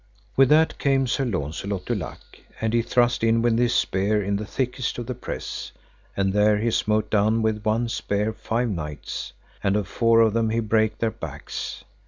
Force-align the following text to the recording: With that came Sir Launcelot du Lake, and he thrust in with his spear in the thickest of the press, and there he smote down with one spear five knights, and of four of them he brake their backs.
With 0.35 0.49
that 0.49 0.79
came 0.79 1.05
Sir 1.05 1.25
Launcelot 1.25 1.85
du 1.85 1.93
Lake, 1.93 2.47
and 2.59 2.73
he 2.73 2.81
thrust 2.81 3.23
in 3.23 3.43
with 3.43 3.59
his 3.59 3.71
spear 3.75 4.19
in 4.19 4.37
the 4.37 4.47
thickest 4.47 4.97
of 4.97 5.05
the 5.05 5.13
press, 5.13 5.71
and 6.17 6.33
there 6.33 6.57
he 6.57 6.71
smote 6.71 7.11
down 7.11 7.43
with 7.43 7.63
one 7.63 7.87
spear 7.87 8.33
five 8.33 8.69
knights, 8.69 9.33
and 9.63 9.75
of 9.75 9.87
four 9.87 10.21
of 10.21 10.33
them 10.33 10.49
he 10.49 10.59
brake 10.59 10.97
their 10.97 11.11
backs. 11.11 11.83